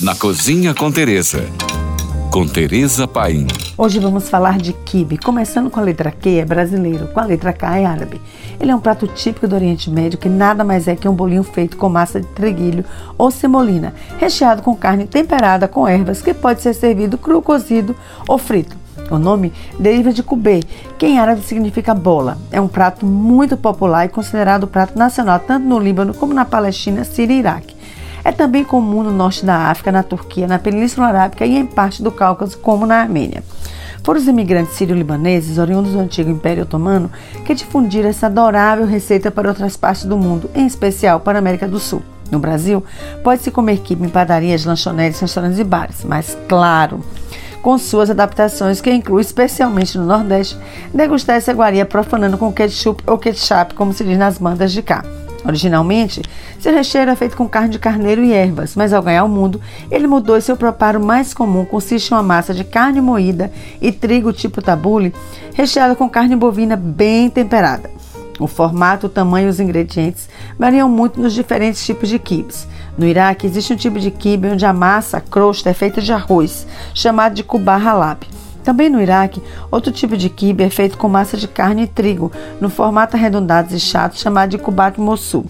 [0.00, 1.42] na Cozinha com Teresa.
[2.30, 3.46] Com Teresa Paim.
[3.78, 7.50] Hoje vamos falar de quibe, começando com a letra Q é brasileiro, com a letra
[7.50, 8.20] K é árabe.
[8.60, 11.42] Ele é um prato típico do Oriente Médio que nada mais é que um bolinho
[11.42, 12.84] feito com massa de treguilho
[13.16, 17.96] ou semolina, recheado com carne temperada com ervas, que pode ser servido cru, cozido
[18.28, 18.76] ou frito.
[19.10, 20.62] O nome deriva de kubê,
[20.98, 22.36] que em árabe significa bola.
[22.50, 27.02] É um prato muito popular e considerado prato nacional tanto no Líbano como na Palestina,
[27.02, 27.75] Síria e Iraque.
[28.26, 32.02] É também comum no norte da África, na Turquia, na Península Arábica e em parte
[32.02, 33.40] do Cáucaso, como na Armênia.
[34.02, 37.08] Foram os imigrantes sírio-libaneses, oriundos do antigo Império Otomano,
[37.44, 41.68] que difundiram essa adorável receita para outras partes do mundo, em especial para a América
[41.68, 42.02] do Sul.
[42.28, 42.82] No Brasil,
[43.22, 47.04] pode-se comer quibe em padarias, lanchonetes, restaurantes e bares, mas claro,
[47.62, 50.58] com suas adaptações, que inclui, especialmente no Nordeste,
[50.92, 55.04] degustar essa iguaria profanando com ketchup ou ketchup, como se diz nas bandas de cá.
[55.46, 56.22] Originalmente,
[56.58, 59.60] seu recheio era feito com carne de carneiro e ervas, mas ao ganhar o mundo,
[59.90, 63.92] ele mudou e seu preparo mais comum consiste em uma massa de carne moída e
[63.92, 65.14] trigo tipo tabule,
[65.54, 67.88] recheada com carne bovina bem temperada.
[68.40, 72.66] O formato, o tamanho e os ingredientes variam muito nos diferentes tipos de quibes.
[72.98, 76.12] No Iraque, existe um tipo de quibe onde a massa, a crosta, é feita de
[76.12, 78.26] arroz, chamado de kubá halab.
[78.66, 82.32] Também no Iraque, outro tipo de quibe é feito com massa de carne e trigo,
[82.60, 85.46] no formato arredondado e chato chamado de kubat mosul.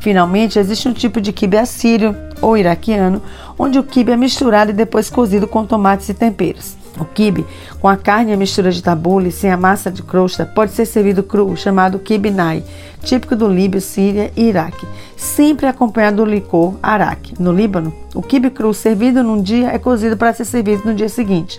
[0.00, 3.22] Finalmente, existe um tipo de quibe assírio ou iraquiano,
[3.58, 6.76] onde o quibe é misturado e depois cozido com tomates e temperos.
[7.00, 7.46] O quibe,
[7.80, 10.84] com a carne e a mistura de tabule, sem a massa de crosta, pode ser
[10.84, 12.62] servido cru, chamado quibe nai,
[13.02, 17.32] típico do Líbio, Síria e Iraque, sempre acompanhado do licor araque.
[17.38, 21.08] No Líbano, o quibe cru servido num dia é cozido para ser servido no dia
[21.08, 21.58] seguinte.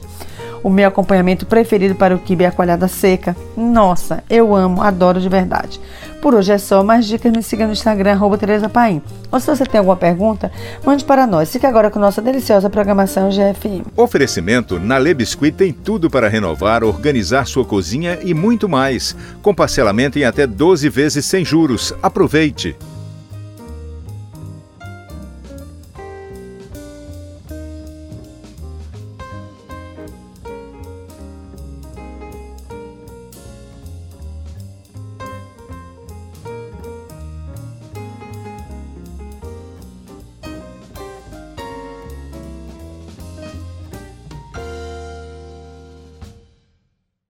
[0.64, 3.36] O meu acompanhamento preferido para o quibe é a coalhada seca.
[3.56, 5.80] Nossa, eu amo, adoro de verdade.
[6.22, 9.02] Por hoje é só, mais dicas me siga no Instagram, arroba Tereza Paim.
[9.32, 10.52] Ou se você tem alguma pergunta,
[10.84, 11.52] mande para nós.
[11.52, 13.86] Fique agora com nossa deliciosa programação GFM.
[13.96, 19.16] Oferecimento na Le Biscuit tem tudo para renovar, organizar sua cozinha e muito mais.
[19.42, 21.94] Com parcelamento em até 12 vezes sem juros.
[22.04, 22.76] Aproveite!